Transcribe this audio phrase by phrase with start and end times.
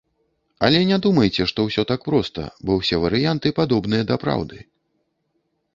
[0.67, 4.57] Але не думайце, што ўсё так проста, бо ўсе варыянты падобныя да праўды.